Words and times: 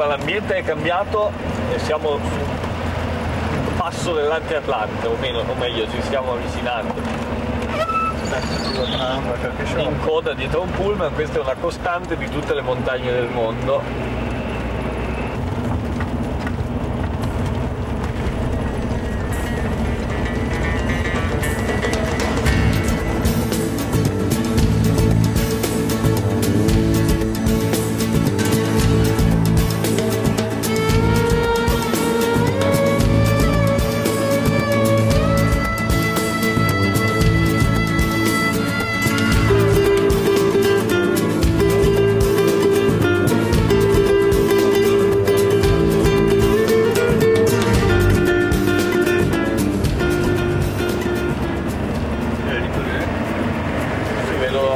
Allora, 0.00 0.16
l'ambiente 0.16 0.54
è 0.54 0.64
cambiato 0.64 1.30
e 1.74 1.78
siamo 1.78 2.16
sul 2.16 3.74
passo 3.76 4.14
dell'Antiatlantico, 4.14 5.08
o, 5.08 5.16
meno, 5.20 5.40
o 5.40 5.54
meglio, 5.58 5.86
ci 5.90 6.00
stiamo 6.00 6.32
avvicinando. 6.32 6.94
In 9.76 10.00
coda 10.00 10.32
dietro 10.32 10.62
un 10.62 10.70
pullman, 10.70 11.12
questa 11.12 11.36
è 11.36 11.42
una 11.42 11.54
costante 11.60 12.16
di 12.16 12.30
tutte 12.30 12.54
le 12.54 12.62
montagne 12.62 13.12
del 13.12 13.28
mondo. 13.28 13.82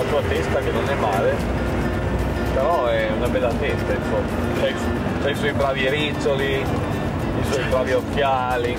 Tua 0.08 0.20
testa 0.28 0.58
che 0.60 0.70
non 0.70 0.88
è 0.88 0.94
male, 0.94 1.34
però 2.52 2.86
è 2.86 3.10
una 3.16 3.28
bella 3.28 3.52
testa, 3.52 3.92
insomma. 3.92 4.42
C'hai 5.22 5.32
i 5.32 5.34
suoi 5.36 5.52
bravi 5.52 5.88
riccioli, 5.88 6.60
i 6.60 7.44
suoi 7.50 7.64
bravi 7.68 7.92
occhiali. 7.92 8.76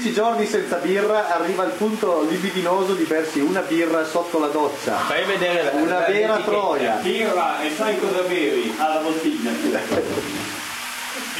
15 0.00 0.14
giorni 0.14 0.46
senza 0.46 0.76
birra, 0.76 1.28
arriva 1.28 1.62
al 1.62 1.72
punto 1.72 2.22
libidinoso 2.22 2.94
di 2.94 3.04
bersi 3.04 3.40
una 3.40 3.60
birra 3.60 4.02
sotto 4.06 4.38
la 4.38 4.46
doccia. 4.46 4.96
Fai 4.96 5.26
vedere 5.26 5.64
la 5.64 5.70
Una 5.72 5.98
la 5.98 6.06
vera 6.06 6.36
troia. 6.38 6.94
Birra 7.02 7.60
e 7.60 7.70
sai 7.76 7.98
cosa 7.98 8.22
bevi? 8.22 8.74
Alla 8.78 9.00
bottiglia. 9.02 9.50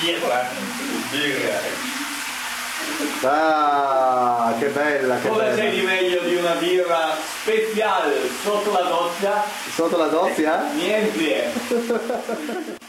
Birra. 0.02 0.46
Birra. 1.10 1.58
Ah, 3.22 4.54
che 4.58 4.66
bella, 4.66 5.18
che 5.20 5.28
Cosa 5.28 5.44
c'è 5.44 5.54
bella. 5.54 5.70
di 5.70 5.80
meglio 5.80 6.20
di 6.20 6.34
una 6.34 6.52
birra 6.52 7.16
speciale 7.40 8.16
sotto 8.42 8.72
la 8.72 8.82
doccia? 8.82 9.42
Sotto 9.74 9.96
la 9.96 10.06
doccia? 10.08 10.64
Niente. 10.74 12.78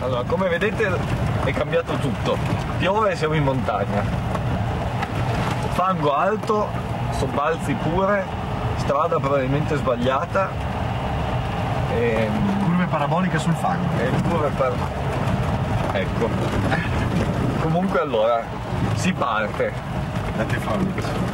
Allora, 0.00 0.22
come 0.22 0.48
vedete 0.48 1.27
è 1.44 1.52
cambiato 1.52 1.94
tutto. 1.94 2.36
Piove 2.78 3.10
e 3.12 3.16
siamo 3.16 3.34
in 3.34 3.42
montagna. 3.44 4.02
Fango 5.72 6.14
alto, 6.14 6.68
sobbalzi 7.12 7.74
pure, 7.74 8.24
strada 8.76 9.18
probabilmente 9.18 9.76
sbagliata. 9.76 10.50
E, 11.96 12.28
Curve 12.64 12.84
paraboliche 12.86 13.38
sul 13.38 13.54
fango. 13.54 13.86
e 13.98 14.08
pure 14.28 14.48
per... 14.56 14.72
Ecco. 15.92 16.28
Comunque 17.62 18.00
allora, 18.00 18.42
si 18.94 19.12
parte 19.12 19.72
Da 20.36 20.44
te 20.44 20.56
fa 20.58 20.72
un- 20.74 20.92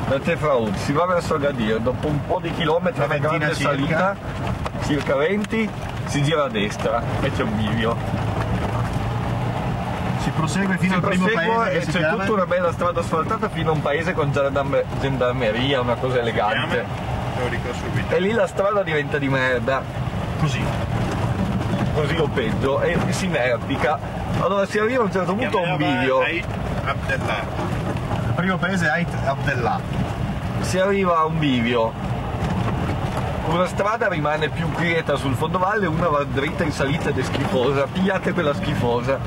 da 0.09 0.19
Tefraud, 0.19 0.75
si 0.77 0.93
va 0.93 1.05
verso 1.07 1.39
Gadir, 1.39 1.79
dopo 1.81 2.07
un 2.09 2.21
po' 2.27 2.39
di 2.41 2.51
chilometri, 2.55 3.03
una 3.05 3.19
grande 3.19 3.55
circa. 3.55 3.71
salita, 3.71 4.17
circa 4.85 5.15
20, 5.17 5.69
si 6.07 6.23
gira 6.23 6.45
a 6.45 6.49
destra 6.49 7.03
e 7.21 7.31
c'è 7.33 7.43
un 7.43 7.55
bivio. 7.57 7.97
Si 10.25 10.31
prosegue 10.31 10.79
fino 10.79 10.95
Si 10.95 10.99
al 11.05 11.11
primo 11.11 11.27
paese 11.27 11.71
e 11.77 11.81
si 11.83 11.91
c'è 11.91 11.99
chiama 11.99 12.17
tutta 12.25 12.33
una 12.33 12.47
bella 12.47 12.73
strada 12.73 13.01
asfaltata 13.01 13.51
fino 13.51 13.71
a 13.71 13.73
un 13.75 13.83
paese 13.83 14.15
con 14.15 14.33
gendarme- 14.33 14.85
gendarmeria, 14.99 15.83
una 15.83 15.97
cosa 15.97 16.19
elegante. 16.19 16.83
E 18.09 18.21
lì 18.21 18.33
la 18.33 18.47
strada 18.47 18.83
diventa 18.83 19.19
di 19.19 19.29
merda, 19.29 19.83
Così. 20.41 20.65
così 21.95 22.17
o 22.17 22.27
peggio, 22.29 22.81
e 22.81 22.97
si 23.11 23.27
inerpica. 23.27 23.99
Allora 24.41 24.65
si 24.65 24.79
arriva 24.79 25.03
a 25.03 25.05
un 25.05 25.13
certo 25.13 25.35
punto 25.35 25.59
a 25.59 25.61
un 25.73 25.77
bivio, 25.77 26.21
Abdellah. 26.85 27.45
Il 28.29 28.33
primo 28.35 28.57
paese 28.57 28.87
è 28.87 28.89
Ait 28.89 29.09
Abdellah. 29.27 29.79
si 30.61 30.79
arriva 30.79 31.19
a 31.19 31.25
un 31.27 31.39
bivio. 31.39 31.93
Una 33.49 33.67
strada 33.67 34.09
rimane 34.09 34.49
più 34.49 34.71
quieta 34.73 35.17
sul 35.17 35.35
fondovalle, 35.35 35.87
una 35.87 36.09
va 36.09 36.25
dritta 36.25 36.65
in 36.65 36.73
salita 36.73 37.11
ed 37.11 37.19
è 37.19 37.23
schifosa. 37.23 37.87
Pigliate 37.93 38.33
quella 38.33 38.55
schifosa. 38.55 39.19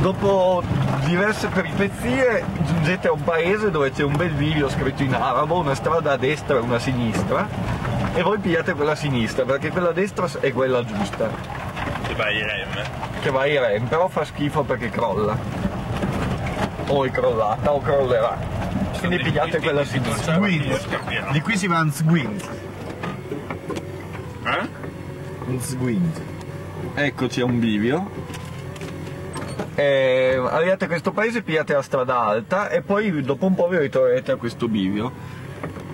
Dopo 0.00 0.62
diverse 1.04 1.48
peripezie 1.48 2.42
giungete 2.64 3.08
a 3.08 3.12
un 3.12 3.22
paese 3.22 3.70
dove 3.70 3.90
c'è 3.90 4.02
un 4.02 4.16
bel 4.16 4.30
bivio 4.32 4.68
scritto 4.70 5.02
in 5.02 5.12
arabo, 5.14 5.58
una 5.58 5.74
strada 5.74 6.12
a 6.12 6.16
destra 6.16 6.56
e 6.56 6.60
una 6.60 6.76
a 6.76 6.78
sinistra 6.78 7.46
e 8.14 8.22
voi 8.22 8.38
pigliate 8.38 8.72
quella 8.72 8.92
a 8.92 8.96
sinistra 8.96 9.44
perché 9.44 9.68
quella 9.70 9.90
a 9.90 9.92
destra 9.92 10.26
è 10.40 10.52
quella 10.52 10.82
giusta, 10.84 11.28
Che 12.06 12.14
vai 12.14 12.38
in 12.38 12.46
rem. 12.46 12.68
che 13.20 13.30
va 13.30 13.46
in 13.46 13.60
rem, 13.60 13.86
però 13.88 14.08
fa 14.08 14.24
schifo 14.24 14.62
perché 14.62 14.88
crolla. 14.88 15.36
O 16.86 17.04
è 17.04 17.10
crollata 17.10 17.70
o 17.72 17.80
crollerà. 17.80 18.38
Quindi 18.98 19.18
pigliate 19.18 19.60
quella 19.60 19.82
a 19.82 19.84
sinistra. 19.84 20.34
Sguint. 20.34 21.30
Di 21.30 21.40
qui 21.42 21.56
si 21.56 21.66
va 21.66 21.78
a 21.78 21.86
Sguint. 21.90 22.48
Eh? 24.44 25.58
Sguint. 25.60 26.20
Eccoci 26.94 27.40
a 27.42 27.44
un 27.44 27.60
bivio. 27.60 28.10
E 29.74 30.40
arrivate 30.50 30.84
a 30.84 30.88
questo 30.88 31.12
paese, 31.12 31.42
pigliate 31.42 31.72
la 31.72 31.82
strada 31.82 32.18
alta 32.18 32.68
e 32.68 32.82
poi 32.82 33.22
dopo 33.22 33.46
un 33.46 33.54
po' 33.54 33.68
vi 33.68 33.78
ritroverete 33.78 34.32
a 34.32 34.36
questo 34.36 34.68
bivio. 34.68 35.12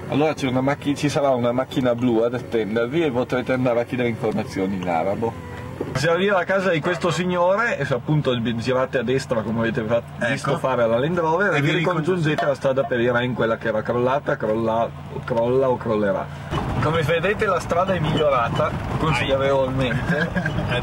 Allora 0.09 0.35
c'è 0.35 0.47
una 0.47 0.61
macchina, 0.61 0.95
ci 0.95 1.09
sarà 1.09 1.31
una 1.31 1.53
macchina 1.53 1.95
blu 1.95 2.21
ad 2.21 2.35
attendervi 2.35 3.03
e 3.03 3.11
potrete 3.11 3.53
andare 3.53 3.81
a 3.81 3.85
chiedere 3.85 4.09
informazioni 4.09 4.77
in 4.77 4.89
arabo. 4.89 5.55
Si 5.95 6.07
arriva 6.07 6.39
a 6.39 6.45
casa 6.45 6.71
di 6.71 6.81
questo 6.81 7.11
signore 7.11 7.79
e 7.79 7.85
se 7.85 7.95
appunto 7.95 8.33
girate 8.41 8.99
a 8.99 9.03
destra 9.03 9.43
come 9.43 9.61
avete 9.61 9.83
fatto- 9.83 10.27
visto 10.27 10.59
fare 10.59 10.83
alla 10.83 10.99
Land 10.99 11.19
Rover 11.19 11.55
e 11.55 11.61
vi 11.61 11.73
ricongiungete 11.73 12.45
alla 12.45 12.55
strada 12.55 12.85
per 12.85 13.01
Iran, 13.01 13.35
quella 13.35 13.57
che 13.57 13.69
era 13.69 13.83
crollata, 13.83 14.37
crolla, 14.37 14.89
crolla 15.25 15.69
o 15.69 15.77
crollerà. 15.77 16.56
Come 16.87 17.03
vedete 17.03 17.47
la 17.47 17.59
strada 17.59 17.95
è 17.95 17.99
migliorata 17.99 18.71
considerevolmente. 18.99 20.31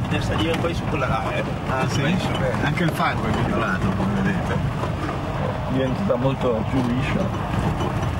Bisogna 0.02 0.20
salire 0.36 0.58
poi 0.58 0.74
su 0.74 0.84
quella 0.90 1.08
là, 1.08 1.34
eh. 1.34 1.42
Ah 1.70 1.88
sì? 1.88 2.02
Anche 2.62 2.84
il 2.84 2.90
fango 2.90 3.26
è 3.26 3.30
migliorato, 3.34 3.88
come 3.96 4.22
vedete. 4.22 4.58
diventata 5.70 6.16
molto 6.16 6.62
più 6.70 6.82
liscia. 6.88 7.26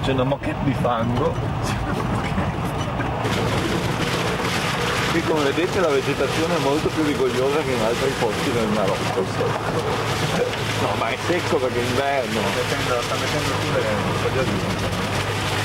C'è 0.02 0.14
una 0.14 0.24
moquette 0.24 0.64
di 0.64 0.74
fango. 0.80 1.34
Qui 5.12 5.22
come 5.24 5.44
vedete 5.44 5.82
la 5.82 5.90
vegetazione 5.90 6.56
è 6.56 6.60
molto 6.60 6.88
più 6.88 7.04
rigogliosa 7.04 7.60
che 7.64 7.72
in 7.72 7.82
altri 7.82 8.14
posti 8.18 8.50
del 8.50 8.68
Marocco. 8.70 9.26
No, 10.84 10.96
ma 11.00 11.10
è 11.10 11.18
secco 11.28 11.58
perché 11.58 11.82
è 11.82 11.84
inverno. 11.84 12.40
Mettendo, 12.56 13.02
sta 13.02 13.16
mettendo 13.16 13.52
su 13.60 13.74
le. 13.74 13.82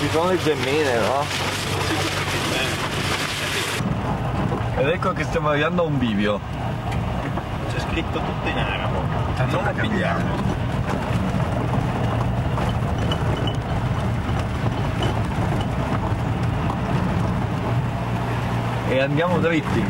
Ci 0.00 0.08
sono 0.10 0.30
le 0.30 0.38
gemmine, 0.42 0.98
no? 0.98 1.67
Ed 4.78 4.88
ecco 4.88 5.12
che 5.12 5.24
stiamo 5.24 5.50
arrivando 5.50 5.82
a 5.82 5.86
un 5.86 5.98
bivio. 5.98 6.40
C'è 7.72 7.80
scritto 7.80 8.18
tutto 8.18 8.48
in 8.48 8.58
arabo. 8.58 9.02
Tanto 9.36 9.60
non 9.60 9.74
lo 9.74 9.80
pigliamo. 9.80 10.56
e 18.88 19.00
andiamo 19.00 19.38
dritti. 19.38 19.84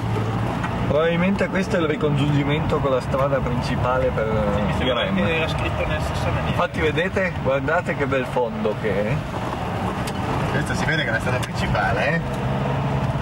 Probabilmente 0.89 1.49
questo 1.49 1.77
è 1.77 1.81
il 1.81 1.87
ricongiungimento 1.87 2.79
con 2.79 2.91
la 2.91 3.01
strada 3.01 3.39
principale 3.39 4.11
per 4.11 4.27
Mi 4.27 4.73
sembra 4.77 5.03
Irem. 5.03 5.17
che 5.17 5.37
era 5.37 5.49
scritto 5.49 5.87
nella 5.87 6.01
stessa 6.01 6.27
maniera. 6.27 6.49
Infatti 6.49 6.81
vedete, 6.81 7.33
guardate 7.43 7.95
che 7.95 8.07
bel 8.07 8.25
fondo 8.27 8.75
che 8.81 9.09
è. 9.09 9.17
Questa 10.51 10.75
si 10.75 10.85
vede 10.87 11.03
che 11.05 11.09
è 11.09 11.13
la 11.13 11.21
strada 11.21 11.39
principale, 11.39 12.15
eh? 12.15 12.21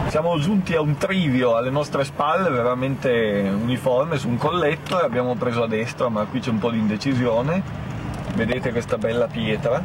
Siamo 0.08 0.38
giunti 0.38 0.74
a 0.74 0.80
un 0.80 0.96
trivio 0.96 1.56
alle 1.56 1.68
nostre 1.68 2.04
spalle 2.04 2.48
veramente 2.48 3.52
uniforme 3.52 4.16
su 4.18 4.28
un 4.28 4.38
colletto 4.38 5.00
e 5.00 5.04
abbiamo 5.04 5.34
preso 5.34 5.64
a 5.64 5.66
destra 5.66 6.08
ma 6.08 6.24
qui 6.24 6.40
c'è 6.40 6.50
un 6.50 6.58
po' 6.58 6.70
di 6.70 6.78
indecisione. 6.78 7.62
Vedete 8.34 8.70
questa 8.70 8.98
bella 8.98 9.26
pietra. 9.26 9.82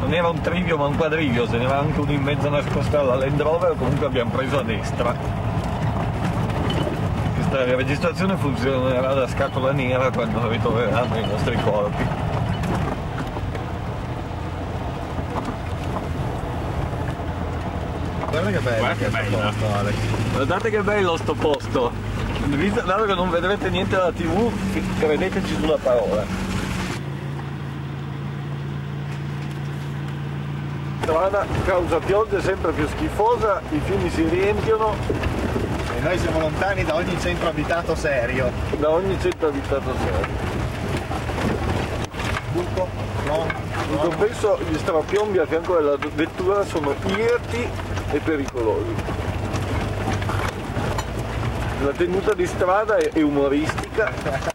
Non 0.00 0.12
era 0.12 0.28
un 0.28 0.40
trivio 0.40 0.76
ma 0.76 0.86
un 0.86 0.96
quadrivio, 0.96 1.46
se 1.46 1.58
n'era 1.58 1.78
anche 1.78 2.00
uno 2.00 2.12
in 2.12 2.22
mezzo 2.22 2.48
nascosto 2.48 2.98
alla 2.98 3.14
Land 3.16 3.40
Rover, 3.40 3.76
comunque 3.76 4.06
abbiamo 4.06 4.30
preso 4.30 4.58
a 4.58 4.62
destra. 4.62 5.43
Questa 7.54 7.76
registrazione 7.76 8.36
funzionerà 8.36 9.14
da 9.14 9.28
scatola 9.28 9.70
nera 9.70 10.10
quando 10.10 10.48
ritroveranno 10.48 11.16
i 11.16 11.24
nostri 11.24 11.56
corpi. 11.62 12.04
Guarda 18.28 18.50
che 18.50 18.58
bello 18.58 18.78
Guarda 18.78 19.04
che 19.04 19.08
bello. 19.08 19.38
posto, 19.38 19.66
Alex. 19.72 19.94
Guardate 20.32 20.70
che 20.70 20.82
bello 20.82 21.16
sto 21.16 21.34
posto! 21.34 21.92
Visto- 22.48 22.80
Dato 22.80 23.04
che 23.04 23.14
non 23.14 23.30
vedrete 23.30 23.70
niente 23.70 23.94
dalla 23.94 24.10
tv, 24.10 24.50
credeteci 24.98 25.54
sulla 25.54 25.78
parola. 25.80 26.53
Strada 31.04 31.44
causa 31.66 31.98
pioggia 31.98 32.40
sempre 32.40 32.72
più 32.72 32.88
schifosa, 32.88 33.60
i 33.68 33.80
fiumi 33.84 34.08
si 34.08 34.26
riempiono 34.26 34.94
E 35.96 36.00
noi 36.00 36.18
siamo 36.18 36.40
lontani 36.40 36.82
da 36.82 36.94
ogni 36.94 37.14
centro 37.20 37.48
abitato 37.48 37.94
serio. 37.94 38.50
da 38.78 38.88
ogni 38.88 39.14
centro 39.20 39.48
abitato 39.48 39.92
serio. 39.98 40.26
Buco? 42.52 42.88
No? 43.26 43.46
In 43.90 43.98
compenso 43.98 44.58
gli 44.66 44.78
strapiombi 44.78 45.36
a 45.36 45.46
fianco 45.46 45.74
della 45.74 45.98
vettura 46.14 46.64
sono 46.64 46.94
irti 47.04 47.68
e 48.10 48.18
pericolosi. 48.20 48.94
La 51.84 51.92
tenuta 51.92 52.32
di 52.32 52.46
strada 52.46 52.96
è 52.96 53.20
umoristica, 53.20 54.10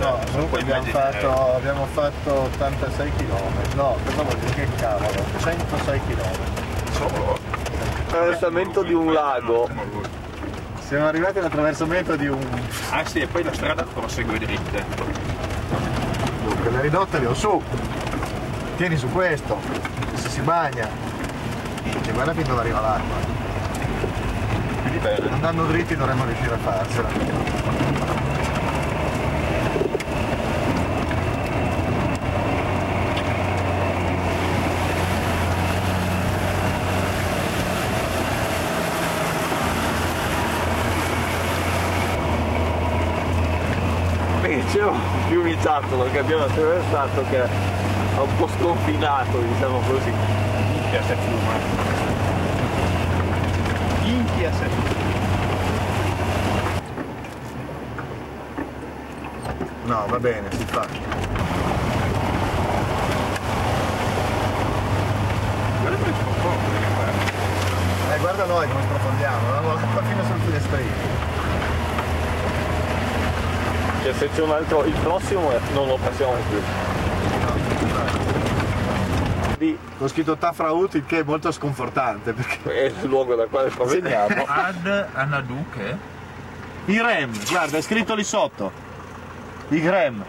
No, 0.00 0.18
comunque 0.32 0.60
abbiamo 0.60 0.84
fatto, 0.84 1.54
abbiamo 1.54 1.86
fatto 1.86 2.32
86 2.54 3.12
km. 3.16 3.74
No, 3.76 3.96
cosa 4.04 4.22
vuol 4.22 4.36
dire? 4.38 4.54
Che 4.54 4.68
cavolo? 4.76 5.24
106 5.38 6.00
km. 6.08 6.92
Solo? 6.92 7.50
attraversamento 8.10 8.82
di 8.82 8.92
un 8.92 9.12
lago. 9.12 9.68
Siamo 10.80 11.06
arrivati 11.06 11.38
all'attraversamento 11.38 12.16
di 12.16 12.26
un... 12.26 12.44
Ah 12.90 13.04
sì, 13.04 13.20
e 13.20 13.28
poi 13.28 13.44
la 13.44 13.52
strada 13.52 13.84
prosegue 13.84 14.38
dritta. 14.38 14.82
Dunque, 16.44 16.70
le 16.70 16.80
ridotte 16.80 17.20
le 17.20 17.26
ho 17.26 17.34
su. 17.34 17.62
Tieni 18.76 18.96
su 18.96 19.08
questo. 19.10 19.60
Se 20.14 20.28
si 20.28 20.40
bagna. 20.40 20.88
E 21.84 22.12
guarda 22.12 22.34
fin 22.34 22.44
dove 22.44 22.60
arriva 22.60 22.80
l'acqua. 22.80 23.16
Quindi 24.82 24.98
bene. 24.98 25.30
Andando 25.30 25.66
dritti 25.66 25.94
dovremmo 25.94 26.24
riuscire 26.24 26.54
a 26.54 26.58
farcela. 26.58 28.29
C'è 44.80 44.86
un 44.86 44.98
fiumiciattolo 45.28 46.10
che 46.10 46.20
abbiamo 46.20 46.44
attraversato 46.44 47.22
che 47.28 47.42
è 47.42 47.48
un 48.18 48.36
po' 48.38 48.48
sconfinato, 48.48 49.38
diciamo 49.38 49.78
così. 49.80 50.10
Minchia 50.10 51.02
se 51.02 51.16
fuma. 51.16 51.52
Minchia 54.02 54.50
se 54.52 54.68
No, 59.84 60.06
va 60.08 60.18
bene, 60.18 60.50
si 60.50 60.64
fa. 60.64 60.86
Guarda. 65.82 65.96
Eh, 68.14 68.18
guarda 68.18 68.44
noi 68.46 68.66
come 68.66 68.82
sprofondiamo, 68.84 69.50
l'acqua 69.50 70.02
fino 70.04 70.24
sul 70.24 70.40
finestrino. 70.46 71.29
Cioè 74.02 74.12
se 74.14 74.30
c'è 74.30 74.42
un 74.42 74.50
altro, 74.50 74.84
il 74.84 74.94
prossimo 75.02 75.52
eh, 75.52 75.58
non 75.74 75.86
lo 75.86 75.98
passiamo 76.02 76.34
più. 76.48 76.58
Ho 79.98 80.08
scritto 80.08 80.38
Tafraut, 80.38 80.94
il 80.94 81.04
che 81.04 81.18
è 81.18 81.22
molto 81.22 81.52
sconfortante 81.52 82.32
perché... 82.32 82.58
è 82.72 82.84
il 82.86 83.08
luogo 83.08 83.34
dal 83.34 83.48
quale 83.50 83.68
proveniamo. 83.68 84.44
Ad 84.46 85.08
Anaduche? 85.12 85.98
Irem, 86.86 87.30
guarda, 87.50 87.76
è 87.76 87.82
scritto 87.82 88.14
lì 88.14 88.24
sotto. 88.24 88.72
Irem. 89.68 90.24